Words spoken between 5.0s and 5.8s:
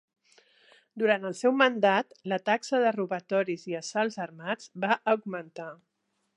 augmentar.